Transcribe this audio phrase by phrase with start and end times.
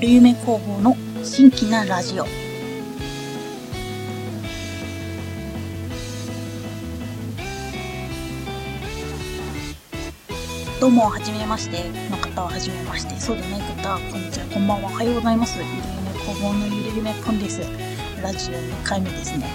[0.00, 2.24] ゆるゆめ工房の新規なラジオ。
[10.80, 15.58] どうも、はじめましての方ははじめまして、そうでない方は、こんにちは、こんばんは、おはようございます。
[15.58, 17.60] ゆるゆめ工房のゆるゆめポンです。
[18.22, 19.50] ラジオ2回目ですね。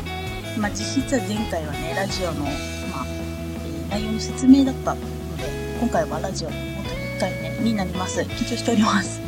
[0.60, 5.00] まあ、実質は前回はね、ラジオの、まあ、えー、内容の説明だったの
[5.38, 5.48] で、
[5.80, 8.20] 今回はラジオの本当に1回目になります。
[8.20, 9.22] 緊張しております。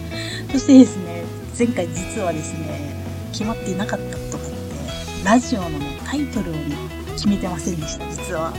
[0.56, 1.05] そしてですね、
[1.58, 2.94] 前回実はですね、
[3.32, 6.76] 決まっていなかったことがあって、ラジオのね、タイトルをね、
[7.14, 8.52] 決めてませんでした、実は。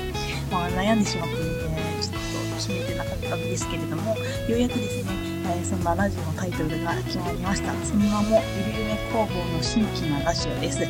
[0.50, 1.34] まあ、悩んでしまって
[2.56, 5.12] 決めてなかったんですけれども、ようやくですね、
[5.44, 7.74] えー、そんなラジオのタイトルが決まりました。
[7.84, 10.78] その名も、ゆるゆめ工房の新規なラジオです。
[10.80, 10.88] え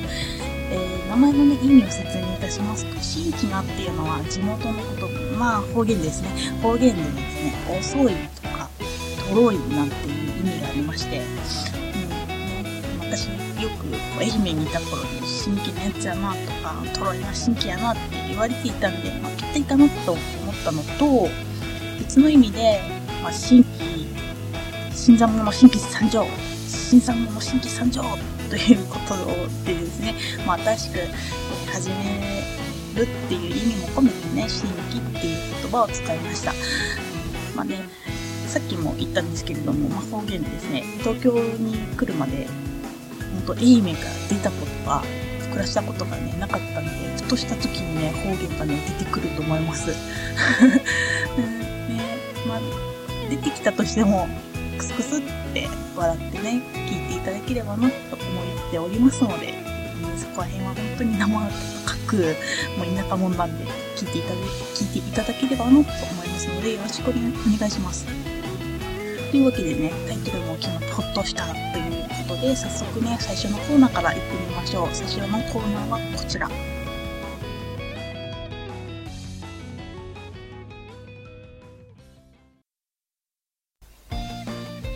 [0.77, 6.29] ー、名前の、ね、意味を説明いたしますと、新規なっていうのは地元のこと、まあ方言ですね。
[6.63, 8.71] 方言でですね、遅いとか、
[9.29, 11.21] とろいなんていう意味がありまして、
[13.17, 13.29] 私
[13.63, 21.31] よく愛媛にいた頃に新規のやつやなとか、とろいな新規やなって言われていたんで、まあ、ぴったりかなと思ったのと、
[21.99, 22.79] 別の意味で、
[23.23, 24.07] まあ、新規、
[24.93, 26.27] 新参者新規参上、
[26.69, 28.03] 新参者新規参上
[28.51, 29.15] ということ
[29.65, 30.15] でですね、
[30.47, 30.99] まあ、新しく
[31.73, 32.45] 始め
[32.95, 36.53] るっていう意味も込めてね、新規っていう言葉を使いました。
[37.55, 37.79] まあね、
[38.47, 42.47] さっきも言ったんですけれども、まあ、方言でですね、東京に来るまで、
[43.47, 45.03] 本当愛媛から出たことが、
[45.51, 49.91] 暮らしたことがね、なかったので、ふとした時にね、方言がね、出てくると思います。
[52.47, 52.61] まあ、
[53.31, 54.29] 出てきたとしても、
[54.77, 55.21] クスクスっ
[55.55, 58.25] て笑ってね、聞いていただければなと思
[58.69, 59.55] っておりますので、
[60.17, 62.17] そこら辺は本当に生深く、
[62.77, 63.65] もう田舎もんなんで、
[63.97, 64.35] 聞いていただ
[64.75, 65.83] 聞いていただければなと思
[66.25, 67.23] いますので、よろしくお願
[67.69, 68.07] いします。
[69.31, 71.86] というわけでね、タイトルも決まってほっとしたという
[72.41, 74.89] で、早速ね、最初のコーナーから行ってみましょう。
[74.93, 76.49] 最初のコーナーはこちら。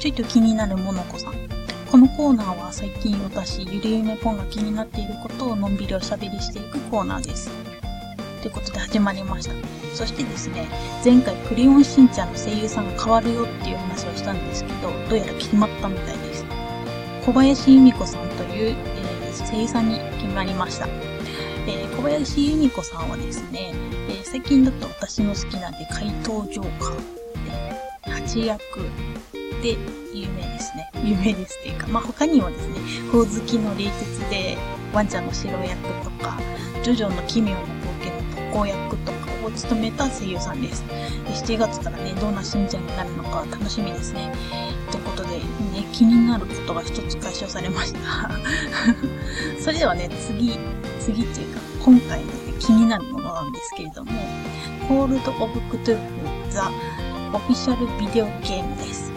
[0.00, 1.34] ちょいと気になるモノコさん。
[1.90, 7.50] このコーナーは最近私、ゆるゆめポンが気になっていることをのんびりおしゃべりしていくコーナーです。
[8.42, 9.54] ということで始まりました。
[9.94, 10.68] そしてですね、
[11.04, 16.29] 前回クレヨンしんちゃんの声優さんが変わるよっていう話をしたんですけど、どうやら決まったみたいです。
[17.25, 20.86] 小林由美子さんという、えー、声優さんに決まりました。
[21.66, 23.72] えー、小林由美子さんはですね、
[24.08, 26.97] えー、最近だと私の好きなんで怪盗ジョーカー
[27.44, 28.60] で、8役
[29.62, 29.76] で
[30.14, 30.91] 有名ですね。
[31.04, 32.75] 有名ですっていうか、まあ、他にもですね、
[33.12, 34.56] ほおずきの冷徹で
[34.94, 36.38] ワンちゃんの白役とか、
[36.82, 40.82] ジョジョの奇妙な冒険のポコ役とかを務めた声優さんです。
[41.26, 44.32] 7月からね、どんな信者になるのか楽しみですね。
[44.91, 45.43] ということで、ね、
[45.93, 47.98] 気になることが一つ解消されました。
[49.60, 50.59] それではね、次、
[51.00, 54.12] 次っていうか、今回の、ね、気になるものなんですけれども、
[54.88, 56.04] コールド・オブ・クトゥルフ・
[56.50, 56.71] ザ・
[57.32, 59.10] オフィシャル・ビデオゲームです。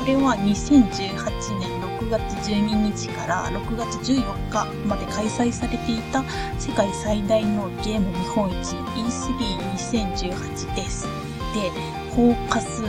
[0.00, 6.22] これは2018年6月12日から6月14日まで開催されていた
[6.58, 11.08] 世界最大のゲーム見本市 E32018 です。
[11.54, 11.70] で、
[12.14, 12.84] フォーカス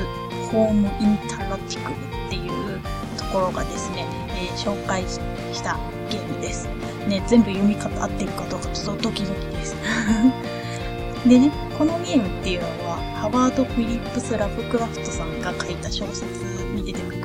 [0.52, 2.80] ホームインタラティクっていう
[3.18, 5.18] ところがですね、えー、紹介し
[5.62, 5.78] た
[6.09, 6.68] ゲームです。
[7.08, 9.75] ね、全部読み方合ってるかどうかちょっとドキドキです。
[11.28, 16.25] でね、このゲームっていうのは、ハワード・フィリップス・ラブクラフトさんが書いた小説
[16.75, 17.18] に出てくる、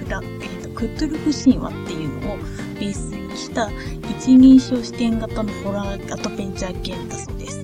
[0.43, 2.37] えーと、クットゥルフ神話っていうのを
[2.79, 3.71] ベースにした
[4.19, 7.63] 一人称視点型のホラーアドベンチャーゲームだそうです。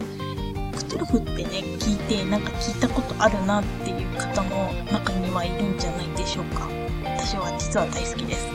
[0.76, 1.48] クトゥルフってね、
[1.78, 6.68] 聞いてなんか聞いたことあるなっていう方の中にはいるんじゃないでしょうか。
[7.04, 8.48] 私は実は大好きです。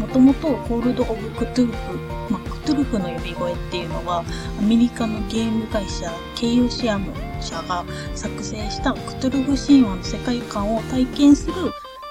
[0.00, 1.98] もともとコールド・オブ・クトゥルフ、
[2.30, 4.24] まあ、クトゥルフの呼び声っていうのは
[4.58, 7.84] アメリカのゲーム会社ケイオシアム社が
[8.14, 11.54] 作成したクトゥルフ神話の世界観を体験する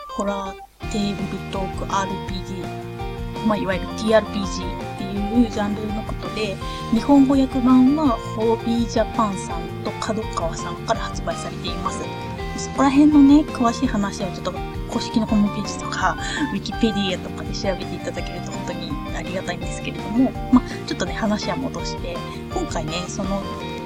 [0.09, 6.55] ホラーテーブルトーク RPG、まあ、いわゆる TRPG っていうジャンルのことで、
[6.93, 12.32] 日本語訳版はホービージャパンさんと角川さんから発売されています。
[12.57, 14.53] そこら辺のね、詳しい話はちょっと
[14.89, 16.15] 公式のホームページとか、
[16.53, 22.15] ウィキペディアとかで調べていただけると本当にありがたいんですけれども、まあ、ちょっとね、話は戻して、
[22.53, 23.41] 今回ね、その、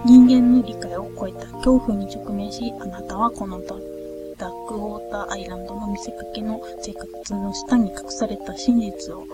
[0.05, 9.27] 人間の理解を超えた恐怖に直面し、あなたはこのダックウォーターアイランドの見せかけの生活の下に隠された真実を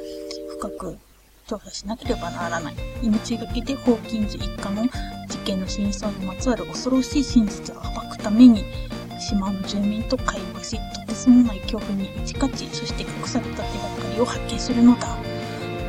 [0.59, 0.97] 深く
[1.47, 2.75] 調査しなければならない。
[3.01, 4.83] 命がけでホーキンズ一家の
[5.29, 8.65] 事件の真相にまつわる恐ろしい真実を暴くために、
[9.17, 10.79] 島の住民と会話し、
[11.17, 15.17] とてつもない恐怖に打ち勝ち、そして隠された手がかりを発見するのだ。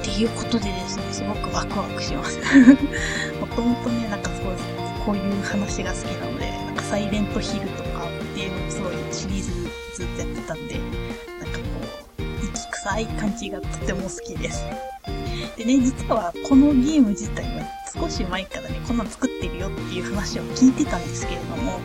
[0.01, 2.39] っていうことでですね、すごくワクワクします。
[3.39, 4.57] もともとね、なんかそう
[5.05, 9.53] こういう話が好きなので、なんかサイレントヒルとかっていうのもすごいシリーズ
[9.97, 11.65] ずっとやってたんで、なんかこ
[12.21, 14.65] う、息臭い感じがとても好きです。
[15.59, 21.81] でね、実はこのゲーム自体は少し前からね、こんなの作ってるよっていう話を聞いてたんですけれども、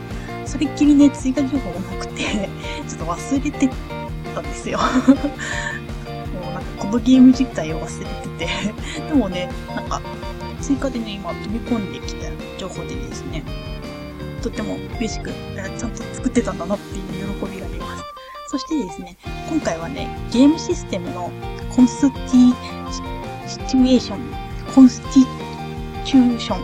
[0.46, 2.48] それっきりね、追加情報がなくて、
[2.88, 3.70] ちょっと忘れて
[4.34, 4.78] たんですよ。
[6.34, 8.06] もうなんかこのゲーム自体を忘れ
[8.38, 10.00] てて でもね、なんか
[10.60, 13.42] 追加でね、今飛び込んできた情報でですね、
[14.42, 18.04] とっても嬉しく、ちゃんと作ってたんだなっていう喜びがあります。
[18.48, 19.16] そしてですね、
[19.50, 21.30] 今回はね、ゲームシステムの
[21.74, 22.54] コンスティ
[23.46, 24.18] シチュエーション、
[24.74, 25.26] コンスティ
[26.04, 26.56] チューショ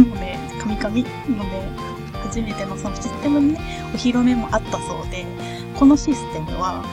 [0.00, 1.89] ンのね、神々のね、
[2.22, 3.58] 初めてのそのシステムのね、
[3.92, 5.26] お披露目もあったそうで、
[5.78, 6.84] このシステムは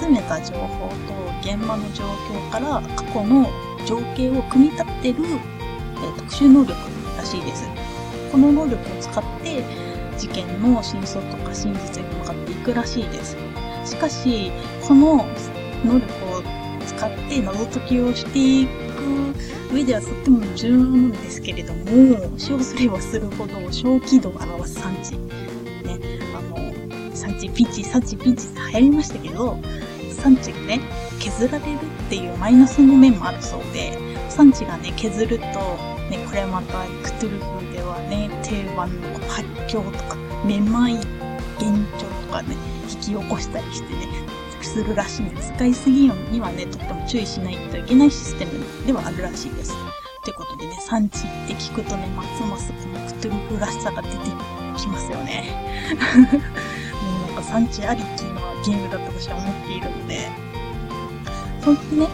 [0.00, 0.94] 集めた情報と
[1.42, 3.48] 現場の状況から過去の
[3.86, 6.74] 情景を組み立てる、えー、特殊能力
[7.16, 7.68] らしいです。
[8.30, 9.64] この能力を使って
[10.18, 13.36] 事件の真相とか真実に向かっていくらしいです。
[13.84, 14.52] しかし、
[14.86, 15.26] この
[15.84, 16.04] 能力
[16.36, 16.42] を
[16.86, 18.91] 使って謎解きをしていく
[19.72, 25.12] 上ではとっても重要なんですけれども、使用すればするほど小輝度を表す産地。
[25.86, 25.98] ね、
[26.36, 29.58] あの、産地ピンチ、産地ピンチって流行りましたけど、
[30.10, 30.80] 産地がね、
[31.18, 33.98] 削られるっていうマイナスの面もあるそうで、
[34.28, 35.44] 産地がね、削ると、
[36.10, 42.56] ね、これまたクトゥルフではね、定番の発狂とか、めまい、幻聴とかね、
[42.90, 44.06] 引き起こしたりしてね、
[44.72, 45.52] するらしいんです。
[45.54, 48.52] 使いすぎにはね、とっても注意しないといけないシステム
[48.86, 49.74] ではあるらしいです。
[50.24, 54.16] ということでね、産地って聞くとね、ますますこのクトゥルフらしさが出て
[54.78, 55.44] きますよね。
[57.02, 60.30] もうなんか産地ありきのはゲームだと私は思っているので、
[61.62, 62.06] そしてね、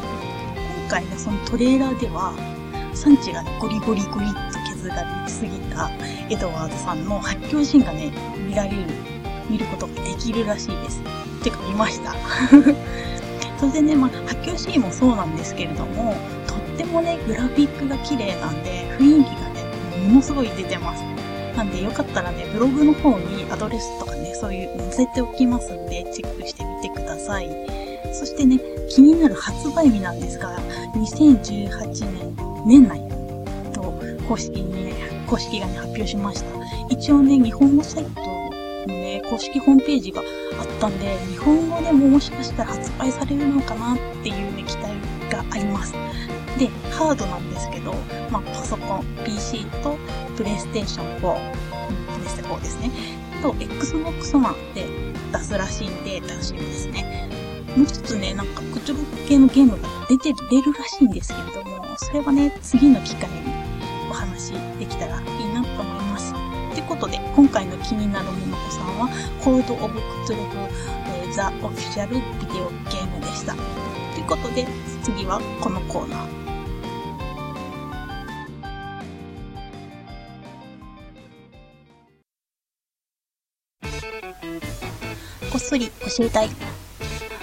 [0.82, 2.32] 今回のそのトレーラーでは、
[2.92, 5.90] 産地がね、ゴリゴリゴリっと削られすぎた
[6.28, 8.76] エドワードさんの発狂シーンがね、見られる、
[9.48, 11.00] 見ることができるらしいです。
[11.50, 12.14] てか見ました。
[13.58, 16.14] それでね、まあ、発狂シーンもそうなんですけれども、
[16.46, 19.64] とってもね、グラフィックが綺麗なんで、雰囲気がね、
[20.06, 21.02] ものすごい出てます。
[21.56, 27.48] なんでよかったらね、ブログの方にアドレスとかね、そういう載せておきますんで、チェックしてみてください。
[28.12, 30.56] そしてね、気になる発売日なんですが、
[30.94, 33.00] 2018年年内
[33.72, 33.92] と
[34.28, 34.92] 公式にね、
[35.26, 36.46] 公式がね、発表しました。
[36.90, 38.37] 一応ね、日本語サイト、
[39.28, 40.22] 公式ホームページが
[40.58, 44.94] あったんで、日本語でももしかしたら発売されるのかなっていうね、期待
[45.30, 45.92] があります。
[46.58, 47.94] で、ハードなんですけど、
[48.30, 49.96] まあ、パソコン、PC と
[50.36, 52.90] プレイステーション4、プレステ4ですね。
[53.42, 54.86] と、Xbox One で
[55.32, 57.28] 出すらしいんで、楽しみですね。
[57.76, 63.36] もう一つね、なんか、クチョロ系のゲームが出て出るらしいんですけれども、それはね、次の機会に
[64.10, 65.47] お話できたらいいと思います。
[66.88, 69.08] ことで、今回の気になるものこさんは、
[69.44, 70.58] コード・オブ・クトゥルフ、
[71.28, 72.20] え、ザ・オフィシャル・ビ
[72.52, 73.54] デオゲームでした。
[73.54, 73.60] と
[74.18, 74.66] いうことで、
[75.02, 76.48] 次はこのコーナー。
[85.50, 86.50] こっそり教えたい。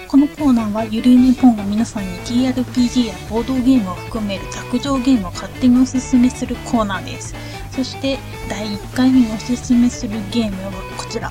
[0.08, 7.34] このコーナーはゆるゆめポンが皆さんに TRPG やボードゲームを含める卓上ゲームを勝手におすすめするコーナーです。
[7.76, 8.18] そして
[8.48, 11.30] 第1回目におすすめするゲームはこちら。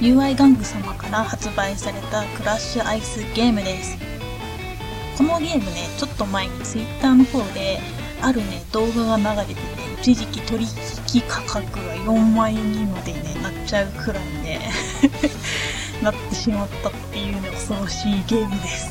[0.00, 3.98] UI 玩具様から発売されたクラッシュアイスゲームです。
[5.18, 7.80] このゲームね、ちょっと前に Twitter の方で
[8.22, 9.60] あるね、動画が流れてて、
[10.00, 10.68] 一時期取引
[11.26, 14.70] 価格が4万円にまでね、なっちゃうくらいね、
[16.00, 18.90] なってしまったっていうね、恐ろしいゲームです。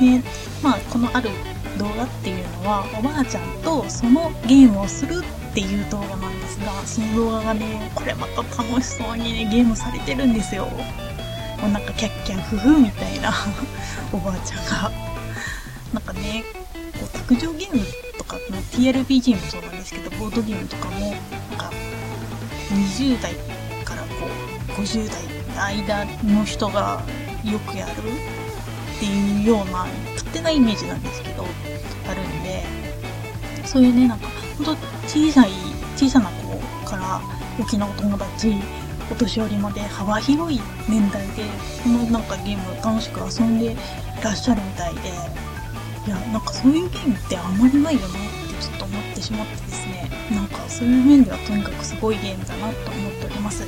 [0.02, 0.24] ね、
[0.62, 1.30] まあ、このある
[1.78, 10.66] 動画っていうのは、おばあちゃんとそのゲームをするっていう動画なんですが、その動画がね、これまた楽しそうにね、ゲームされてるんですよ。
[11.60, 13.32] もうなんかキャッキャフフみたいな
[14.12, 14.92] おばあちゃんが。
[15.92, 16.44] なんかね、
[17.00, 17.84] こう卓上ゲーム
[18.18, 18.36] とか、
[18.72, 21.70] TRPG もそうなんですけど、ボードゲームとかも、なんか、
[22.70, 23.32] 20代
[23.84, 24.26] からこ
[24.68, 25.22] う、50代
[25.54, 27.02] の間の人が
[27.44, 29.86] よくやるっていうような、
[30.36, 31.44] 手なイメージなんですけど、
[32.08, 32.62] あるんで、
[33.64, 34.28] そういうね、なんか、
[34.58, 34.76] ほんと
[35.06, 35.50] 小さい、
[35.96, 37.20] 小さな子から
[37.58, 38.54] 大きなお友達、
[39.10, 41.44] お年寄りまで幅広い年代で、
[41.82, 43.76] このなんかゲームを楽しく遊んで
[44.22, 45.00] らっしゃるみたいで、
[46.06, 48.18] いや、なんかそういうゲームってあんまりないよなって
[48.62, 53.66] ちょっと思ってしまってですね、なんかそういう面ではとにかくすごいゲームだなと思っております。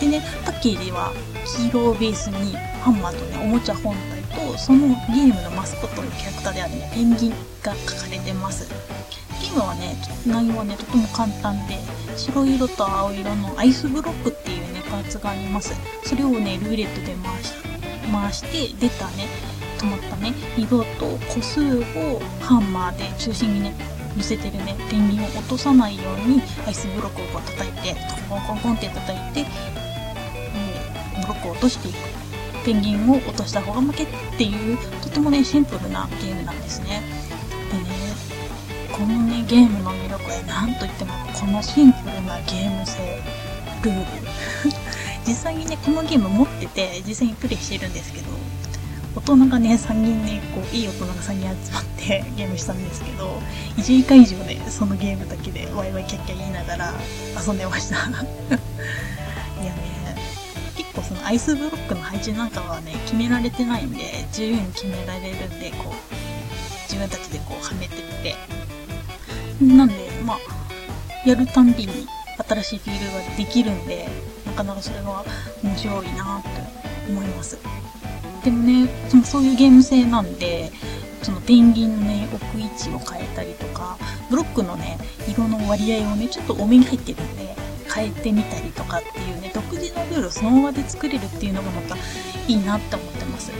[0.00, 1.12] でね、パッケージは
[1.44, 7.30] 黄色をベースにハンマーとね、おもちゃ本体と、そのゲームのマスコットのキャラクターであるね、ペンギン
[7.62, 8.68] が書かれてます。
[9.40, 9.96] ゲームはね、
[10.26, 11.78] 内容はね、とても簡単で、
[12.16, 15.74] 白色と青色のアイスブロックっていうね、パーツがあります。
[16.04, 17.52] それをね、ルーレットで回し、
[18.10, 19.26] 回して、出たね、
[19.78, 23.74] 止まったね、色と個数をハンマーで中心にね、
[24.16, 27.96] 乗せてるね、ペンギンを落とさないように、アイスブロックをこう叩いて、
[28.28, 32.21] コンコンコンコンって叩いて、えーブロックを落としていく。
[32.64, 34.06] ペンギンを落とした方が負けっ
[34.38, 37.02] ていう、とてもね、シンプルなゲームなんですね。
[37.70, 37.84] でね、
[38.92, 43.22] このね、ゲームの魅力は何といっても、このシンプルなゲーム性、
[43.82, 44.04] ルール。
[45.26, 48.26] 実際にね、このゲーム持ってて、実際にプレイしてるんですけど、
[49.14, 53.38] 大人がね、3人ね、こう、いい大人が3人集まってゲームしたんですけど、
[53.76, 56.94] 1時間以上ね、そのゲームだけでワイワイキャッキャ言いながら
[57.46, 57.96] 遊んでました。
[59.62, 60.01] いやね、
[61.02, 66.14] 構そのアイスブロックの配置なんかはね、決められてないんで、自由に決められるんで、こう、
[66.84, 68.36] 自分たちでこう、はめてって。
[69.60, 69.94] なんで、
[70.24, 70.38] まあ、
[71.28, 72.06] やるたんびに
[72.48, 74.08] 新しいフィールドができるんで、
[74.46, 75.24] なかなかそれは
[75.62, 76.48] 面白いなって
[77.08, 77.58] 思います。
[78.44, 80.72] でもね、そのそういうゲーム性なんで、
[81.22, 83.96] そのペンギンのね、置く位置を変えたりとか、
[84.28, 87.51] ブロックのね、色の割合をね、ちょっと多めに入ってるんで、
[87.94, 91.96] 変えてみたりとかっていうね、独自のルールをその場で作れるっていうのがまた
[92.48, 93.50] いいなって思ってます。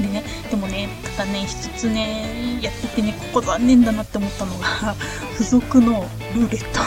[0.00, 4.94] でね、でもね、ただね、一つね、やっててね、ここ残念だなって思ったのが、
[5.38, 6.80] 付属のルーレット。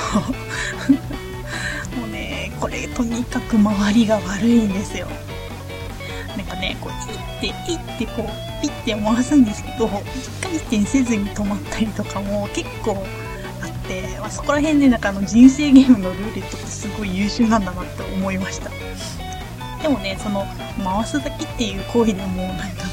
[1.98, 5.08] もうね、これとにかく周りが悪いんですよ。
[6.36, 13.06] なんかね、こう、いって、いってこう、ピッて回すんですけど、一回転せずに止まったりとかも結構、
[14.20, 18.70] まあ、そこら辺でなんかあの人生ゲームのルーレットってすごい優秀なんだなって思いました。
[19.82, 20.46] でもね、その、
[20.84, 22.84] 回すだけっていう行為でもなんか、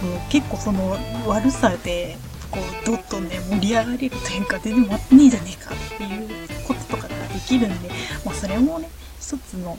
[0.00, 0.96] こう結構その
[1.26, 2.16] 悪さで、
[2.50, 7.88] こう、どっとね、盛り上がれるというか、全然回ってねえじゃねえかっていうこととかができるんで、
[8.24, 9.78] まあそれもね、一つの、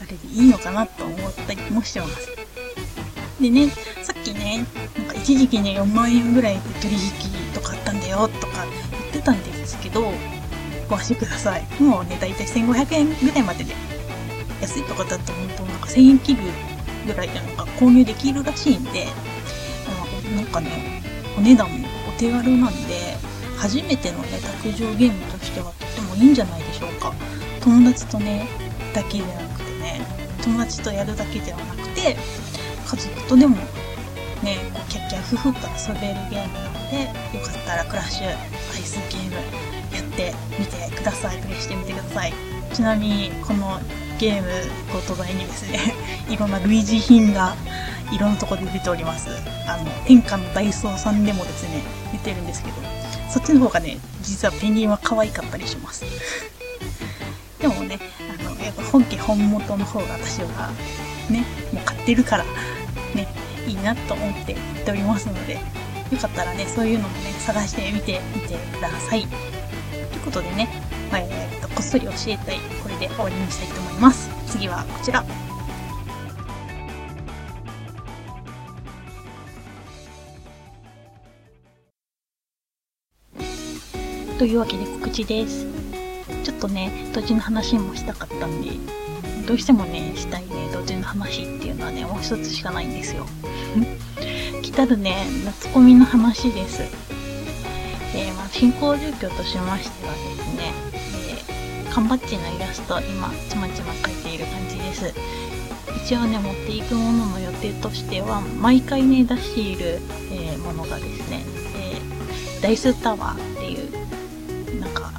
[0.00, 2.28] あれでいいのかなと思ったりもしてます。
[3.40, 3.68] でね、
[4.02, 4.64] さっきね、
[4.96, 8.66] なんか一時期ね、4万円ぐらいで取引とかあったんだよとかっ
[9.24, 10.12] たんですけど、
[10.88, 11.66] ご安心ください。
[11.80, 13.74] もうね、だいたい1500円ぐらいまでで、
[14.60, 16.42] 安いとかだと本当なんか1000円切る
[17.06, 19.06] ぐらいでなんか購入できるらしいんで、
[20.36, 21.02] なんかね、
[21.36, 23.16] お値段もお手軽なんで、
[23.56, 27.14] 初めてのね、卓上ゲームとしてはとってもいいんじゃないでしょうか。
[27.60, 28.46] 友達とね、
[28.94, 30.00] だけでなくてね、
[30.42, 32.16] 友達とやるだけではなくて、
[32.86, 33.56] 家族とでも
[34.42, 38.36] ね、キャッキャフフと遊べるゲームなので、よかったらクラッシュアイ
[38.82, 39.34] スゲーム
[39.94, 41.40] やってみてください。
[41.40, 42.32] プレイしてみてください。
[42.72, 43.80] ちなみに、この
[44.18, 44.48] ゲーム
[44.92, 45.94] ごと題にですね、
[46.28, 47.54] いろんな類似品が
[48.12, 49.28] いろんなとこで出ております。
[49.68, 52.76] あの、天下のダイソーさんでもですね、出てるんですけど、
[53.30, 56.04] そっちの方がね、実はペンギンは可愛かったりします。
[57.60, 57.98] でもね、
[58.38, 60.70] あの、やっぱ本家本元の方が私は
[61.30, 62.44] ね、もう買ってるから、
[63.14, 63.28] ね、
[63.66, 65.60] いいなと思ってっておりますので、よ
[66.20, 69.26] かったらね、そういうのもね、探してみてみてください。
[69.26, 70.68] ということでね、
[71.10, 72.58] まあ、え、っと、こっそり教えたい。
[72.82, 74.30] これで終わりにしたいと思います。
[74.46, 75.24] 次はこちら。
[84.38, 85.66] というわけで告知です。
[86.42, 88.72] ちょっとね、土地の話もしたかったんで、
[89.46, 93.26] どうしてもね、したいね、土地の話っていうのはね、もう一つしかないんですよ。
[94.62, 96.82] 来たるね、夏コミの話です。
[98.14, 100.72] えー、まあ、進行状況としましてはですね、
[101.86, 105.12] えー、缶バッジのイラスト、今、ちまちま描いている感じです。
[106.04, 109.98] 一応ね、持っていくものの予定としては、毎回ね、出している、
[110.30, 111.42] えー、ものがですね、
[111.76, 115.12] えダイスタワーっていう、なんか、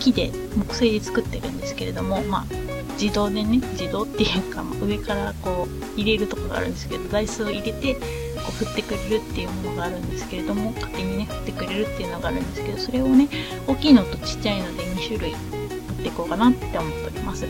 [0.00, 2.61] 木で、木製で作ってるんですけれども、まあ、
[3.02, 8.00] 自動でね、自動っていうか、ま、上からこう、入れるとこがあるんですけど、ダイスを入れて、こ
[8.48, 13.28] う振ってくれるっていうものがあるんですけれども、勝手にね、振ってくれるっていうのがあるんですけど、それをね、
[13.66, 15.36] 大きいのとちっちゃいので2種類振
[15.94, 17.44] っていこうかなって思っております。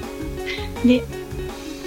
[0.86, 1.04] で、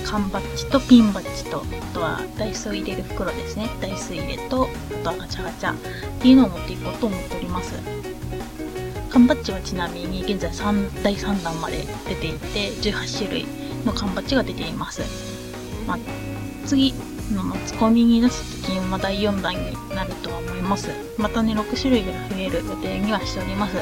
[0.06, 3.68] 缶バッジとピンバッジと、あとはダイスを入れる袋ですね。
[3.82, 5.76] ダイス入れと、あとはガチャガチャっ
[6.22, 7.74] ていうのを持っていこうと思っております。
[9.16, 13.46] 缶バッジはちなみに現在3第3弾まで出ていて、18種類
[13.86, 15.04] の缶バッジが出ています。
[15.88, 16.00] まあ、
[16.66, 16.94] 次
[17.32, 20.90] の夏コミに出す時にま第4弾になるとは思います。
[21.18, 23.78] またね、6種類ぐらい増える予定にはしております。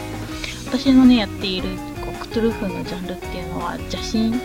[0.68, 1.70] 私のね、やっている
[2.06, 4.40] こうクトゥルフのジャンルっていうのは邪神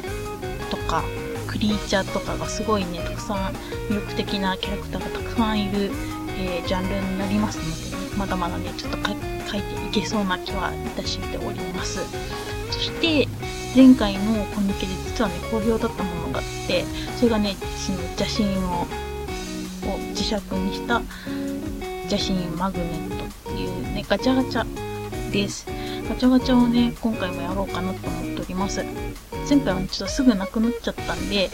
[0.70, 1.04] とか
[1.46, 3.52] クリーチャーとかがすごいね、たくさん
[3.90, 5.90] 魅力的なキャラクターがたくさんいる、
[6.38, 8.96] えー、ジャンルになりますので、ね、まだまだね、ちょっと
[9.50, 12.00] 書いていけそうな気はいたしております。
[12.70, 13.28] そして、
[13.74, 16.84] 前回のコミケで実はね、好評だったものがあって、
[17.16, 18.86] それがね、その邪神を
[19.88, 21.00] を磁石にした
[22.10, 25.66] 邪神マグネットっていうね、ガチャガチャです。
[26.08, 28.84] ガチャガチャをね、今回もやろうかなと思っております。
[29.48, 31.50] 前回はちょっとすぐなくなっちゃったんで、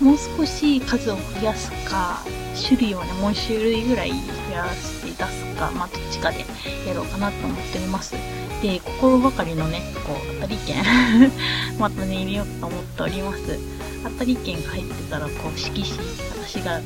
[0.00, 2.22] もう少し数を増やすか、
[2.66, 4.16] 種類をね、もう1種類ぐらい増
[4.54, 6.44] やして出すか、まあ、どっちかで
[6.86, 8.14] やろうかなと思っております。
[8.62, 10.82] で、心ばかりのね、こう、当たり券
[11.78, 13.58] またね、入れようと思っております。
[14.04, 15.98] 当たり券が入ってたら、こう、色紙、
[16.44, 16.84] 私が、こ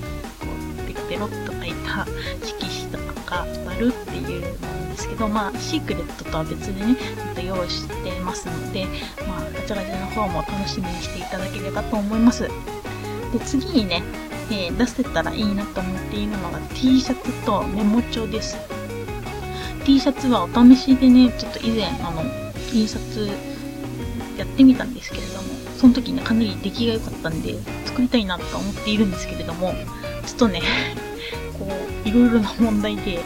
[0.89, 2.07] う、ペロペロっと書いた
[2.45, 6.97] 色紙とかが割るっていうなんですけど、まあ、シークレットとは別でね、
[7.29, 8.87] また用意してますので、
[9.27, 12.43] まあ、ガチャガチャの方も楽しみにしていただければと思います。
[12.43, 14.03] で、次にね、
[14.51, 18.57] えー、出せたらいいなと思っているのが T シャツとメモ帳です。
[19.85, 22.23] T シャツはお試しでね、ちょっと以前、あの、
[22.73, 23.31] 印刷
[24.39, 27.55] やってみたんですけれども、その時ね、かなり出来が良かったんで、
[27.85, 29.75] 作りたいなと思っているんですけれども、
[30.27, 30.63] ちょっとね、
[31.59, 31.69] こ
[32.05, 33.21] う、いろいろな問題で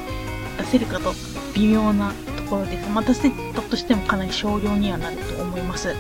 [0.59, 1.15] 出せるかと
[1.55, 2.89] 微妙なところです。
[2.91, 5.95] まあ、出せたとしてもかなり少量にはなると思います。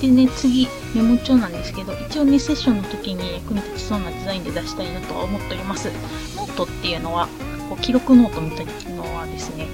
[0.00, 5.90] でね、次、メモ帳なんですけど、一応ね、セッションの時に役に立ちそうなデザインで出したいなとは思っております。
[6.36, 7.28] ノートっていうのは、
[7.68, 9.68] こう記録ノートみたいなのはですね、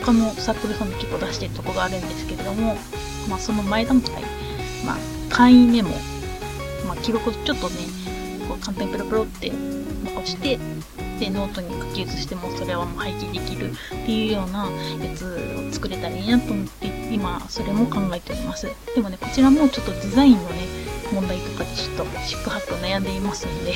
[0.00, 2.76] 他のサークルさんで結構出してるとこがあるんですけれども、
[3.28, 4.22] まあ、その前段階、
[4.86, 4.96] まあ、
[5.28, 5.90] 簡易メモ、
[6.86, 7.76] まあ、記録ちょっとね、
[8.48, 9.52] こう簡単にプロプロって
[10.04, 10.58] 残して、
[11.20, 13.74] で、ノートに書き写してもそれはもう廃棄できるっ
[14.06, 14.66] ていうような
[15.04, 15.26] やつ
[15.68, 16.77] を作れたらいいなと思って、
[17.10, 18.68] 今、それも考えております。
[18.94, 20.66] でもね、こちらもちょっとデザインのね、
[21.12, 23.72] 問題とかでちょっと四苦八苦悩んでいますんで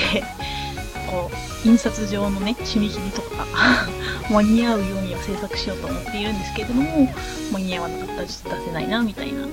[1.11, 1.31] こ
[1.64, 3.47] う、印刷上のね、締め切りとか
[4.31, 7.12] 間に合うようには制作しようと思っているんですけれども、
[7.53, 9.42] 間に合わなかったらちょっと出せないな、みたいな。
[9.42, 9.49] は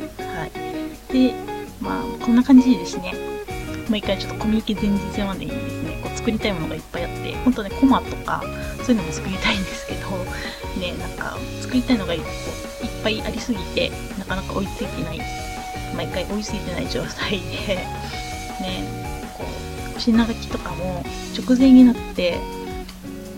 [0.45, 1.13] い。
[1.13, 1.33] で、
[1.79, 3.13] まあ、こんな感じでですね、
[3.87, 8.43] もう一回ちょっとコミュニケ前日までにですね、こう作りたいものがいっぱいあって、本当ね、コマとか、
[8.83, 10.09] そういうのも作りたいんですけど、
[10.79, 12.23] ね、なんか、作りたいのがこうい
[13.01, 15.21] ぱいありすぎて、なかなか追いついてない、
[15.95, 17.75] 毎回追いついてない状態で、
[18.61, 21.03] ねこう、品書きとかも
[21.37, 22.39] 直前になって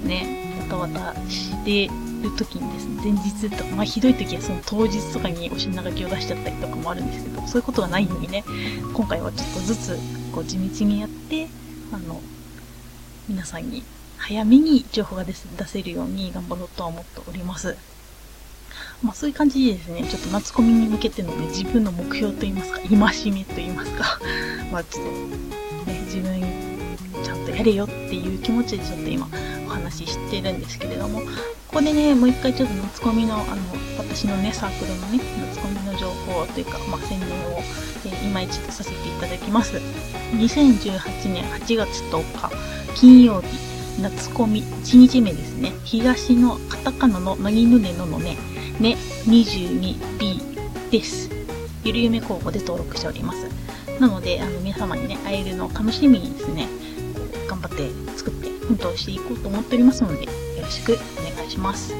[0.04, 8.44] ねわたわたしてる時にですね前日とかまあひどい時はその当日とかにお品書きを出しちゃったりとかもあるんですけどそういうことがないのにね
[8.94, 9.98] 今回はちょっとずつ
[10.32, 11.48] こう地道にやって
[11.92, 12.22] あの
[13.28, 13.84] 皆さんに
[14.18, 17.76] 早めに情報が出せるように頑張ろうとは思っております。
[19.04, 24.20] まあそういう感じでですね、ちょっと夏コミに向けてのね、自分の目標といいますか、戒めといいますか、
[24.72, 26.42] まあちょっとね、自分
[27.24, 29.28] ちゃんとやれよっていう気持ちでちょっと今
[29.66, 31.22] お話ししてるんですけれども、
[31.72, 33.46] ここでね、もう一回ちょっと夏コミの、あの、
[33.98, 37.64] 私のね、サークルのね、夏コミの情報というか、まあ、宣伝を、
[38.06, 39.82] えー、今一度させていただきます。
[40.34, 42.52] 2018年8月10日、
[42.96, 43.48] 金曜日、
[44.02, 45.72] 夏コミ1日目ですね。
[45.86, 48.38] 東のカタカナのなぎぬねののね、
[48.80, 51.30] ね、22B です。
[51.84, 53.48] ゆるゆめ候補で登録しております。
[54.00, 56.68] なので、あの、皆様にね、会えるのを楽しみにですね、
[57.48, 60.32] 頑張って作って奮闘していこうと思っておりますので、よ
[60.62, 60.96] ろしくお
[61.36, 61.94] 願いします。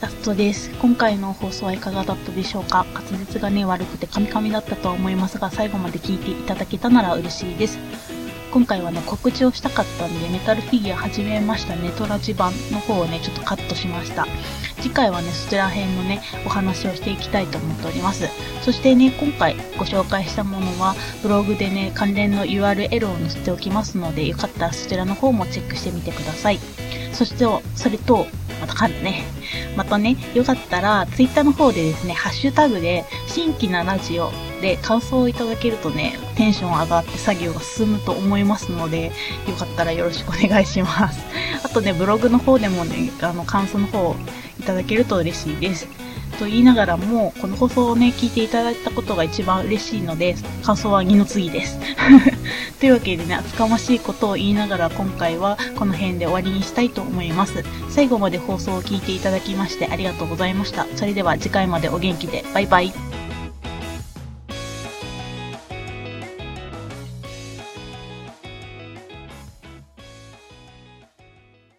[0.00, 0.70] ラストです。
[0.80, 2.84] 今回の放送はいかがだったでしょうか？
[2.94, 7.78] 滑舌がね、悪くてカミカミだったとは思いますが、最後まで聞いていただけたなら嬉しいです。
[8.52, 14.26] 今回はね、告知をしたかったんで、メタルフィギュア始めましたネ、トラジ版の方をね、ちょっとカットしました。
[14.82, 18.28] 次回はね、そちら辺のね、お話をしていきたいと思っております。
[18.60, 26.58] そしてね、今回ご紹介したものは、ブログでね、関連の URL を載せておきますので、よかったらそちらの方もチェックしてみてください。
[27.14, 28.26] そして、それと、
[28.62, 29.24] また噛んだね。
[29.76, 39.06] またね、よかったら、ツイッターの方でですね、ハッシュタグで、新規なラジオで感想をいただけるとね、テンション上がって作業が進むと思いますので、
[39.48, 41.20] よかったらよろしくお願いします。
[41.64, 44.16] あとね、ブログの方でもね、あの、感想の方を
[44.60, 45.88] いただけると嬉しいです。
[46.38, 51.80] と言いながらも、この放送をね、聞いていただいたことが一番嬉しいので、感想は二の次です。
[52.80, 57.64] というわけでね、厚かましいことを言いながら今回はこの辺で終わりにしたいと思います。
[57.90, 60.86] 最後まで放送を聞いていただきましてありがとうございました。
[60.96, 62.44] それでは次回までお元気で。
[62.54, 63.11] バイバイ。